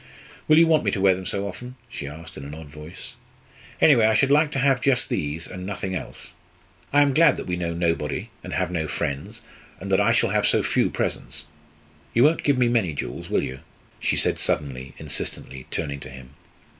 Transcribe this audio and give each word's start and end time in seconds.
Will 0.47 0.57
you 0.57 0.65
want 0.65 0.83
me 0.83 0.89
to 0.89 0.99
wear 0.99 1.13
them 1.13 1.27
so 1.27 1.47
often?" 1.47 1.75
she 1.87 2.07
asked, 2.07 2.35
in 2.35 2.43
an 2.43 2.55
odd 2.55 2.69
voice. 2.69 3.13
"Anyway, 3.79 4.07
I 4.07 4.15
should 4.15 4.31
like 4.31 4.49
to 4.53 4.57
have 4.57 4.81
just 4.81 5.09
these, 5.09 5.45
and 5.45 5.63
nothing 5.63 5.93
else. 5.93 6.33
I 6.91 7.03
am 7.03 7.13
glad 7.13 7.37
that 7.37 7.45
we 7.45 7.55
know 7.55 7.71
nobody, 7.75 8.31
and 8.43 8.51
have 8.53 8.71
no 8.71 8.87
friends, 8.87 9.43
and 9.79 9.91
that 9.91 10.01
I 10.01 10.11
shall 10.11 10.31
have 10.31 10.47
so 10.47 10.63
few 10.63 10.89
presents. 10.89 11.45
You 12.15 12.23
won't 12.23 12.41
give 12.41 12.57
me 12.57 12.67
many 12.67 12.93
jewels, 12.95 13.29
will 13.29 13.43
you?" 13.43 13.59
she 13.99 14.15
said 14.17 14.39
suddenly, 14.39 14.95
insistently, 14.97 15.67
turning 15.69 15.99
to 15.99 16.09
him. 16.09 16.31